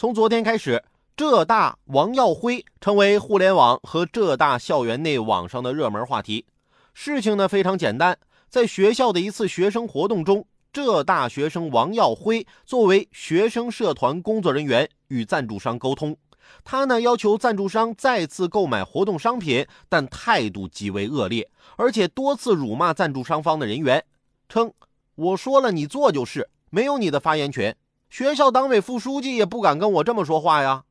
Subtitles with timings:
[0.00, 0.80] 从昨天开始，
[1.16, 6.46] 浙大王耀辉成为互联网和浙大校园内网上的热门话题。
[6.94, 8.16] 事情呢非常简单，
[8.48, 16.16] 在学校的一次学生活动中，浙大学生王耀辉作为学生社团工作人员与赞助商沟通，
[16.62, 24.04] 他呢要求赞助商再次购买活动商品，但态度极为恶劣，而且多次辱骂赞助商方的人员，
[24.48, 24.72] 称
[25.16, 27.76] ：“我说了，你做就是，没有你的发言权。”
[28.10, 30.84] 学校党委副书记也不敢跟我这么说话呀！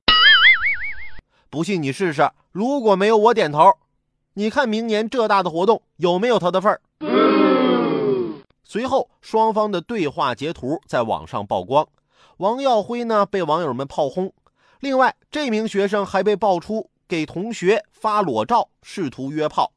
[1.50, 3.74] 不信你试试，如果没有我点头，
[4.36, 6.80] 你看明年浙大的活动有没有他的份儿？
[8.64, 11.88] 随后，双方的对话截图在网上曝光，
[12.38, 14.32] 王耀辉呢被网友们炮轰。
[14.80, 19.72] 另外，这名学生还被爆出给同学发裸照，试图约炮。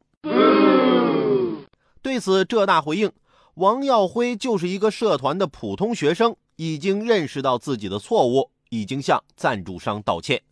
[2.03, 3.11] 对此，浙大回应：
[3.55, 6.37] 王耀辉就是一个社团的普通学生。
[6.61, 10.43] 已经认识到自己的错误，已经向赞助商道歉。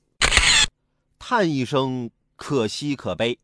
[1.19, 3.39] 叹一声可惜可悲，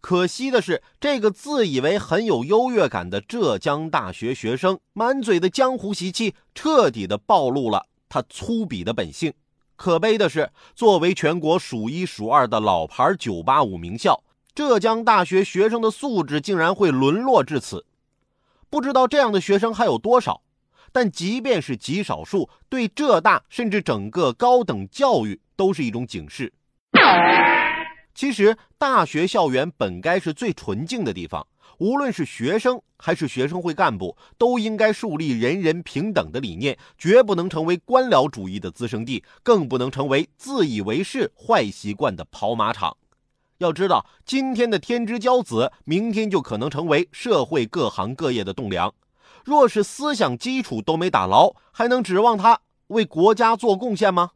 [0.00, 9.32] 可惜的是，这个自以为很有优越感的浙江大学学生，满嘴的江湖习气，彻底的暴露了他粗鄙的本性。
[9.76, 14.24] 可悲的是，作为全国数一数二的老牌985名校，
[14.56, 17.86] 浙江大学学生的素质竟然会沦落至此。
[18.68, 20.41] 不知道这样的学生还有多少？
[20.92, 26.52] 但即便是极少数，对浙大甚至整个高等教育都是一种警示。
[28.14, 31.46] 其实，大学校园本该是最纯净的地方，
[31.78, 42.98] 无论是学生还是学生会干部，都应该树立人人平等的理念，绝不能成为官僚主义的滋生地，更不能成为自以为是、坏习惯的跑马场。
[43.58, 48.92] 要知道，今天的天之骄子，明天就可能成为社会各行各业的栋梁。
[49.44, 54.30] 若是思想基础都没打牢，还能指望他为国家做贡献吗？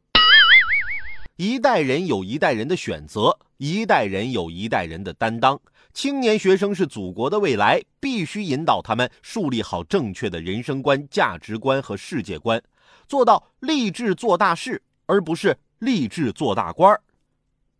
[1.36, 5.60] 一代人有一代人的选择，一代人有一代人的担当。
[5.92, 12.62] 青年学生是祖国的未来，必须引导他们树立好正确的人生观、价值观和世界观，
[13.06, 17.00] 做到立志做大事，而不是立志做大官儿。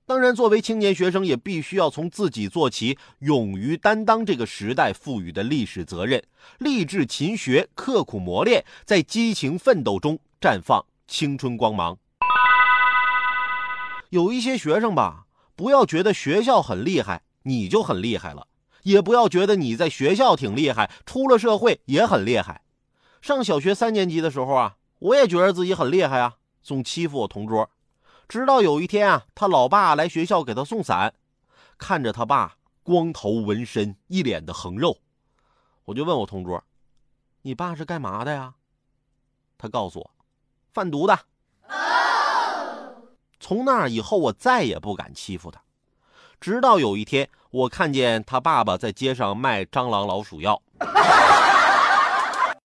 [0.09, 6.23] 当然，作为青年学生，也必须要从自己做起，勇于担当这个时代赋予的历史责任，
[6.59, 11.99] 立志勤学，刻苦磨练，在激情奋斗中绽放青春光芒。
[14.11, 15.25] 有一些学生吧，
[15.57, 18.47] 不要觉得学校很厉害，你就很厉害了；
[18.85, 22.63] 也不要觉得你在学校挺厉害，出了社会也很厉害。
[23.21, 27.69] 上小学三年级的时候啊，我也觉得自己很厉害啊，总欺负我同桌。
[28.29, 31.15] 直到有一天啊，他老爸来学校给他送伞，
[31.79, 34.99] 看着他爸光头纹身，一脸的横肉，
[35.85, 36.63] 我就问我同桌
[37.43, 38.55] ：“你爸是干嘛的呀？”
[39.57, 40.11] 他告诉我
[40.75, 41.19] ：“贩毒的。”
[43.39, 45.63] 从那以后，我再也不敢欺负他。
[46.41, 50.61] 直到有一天，我看见他爸爸在街上卖蟑螂老鼠药。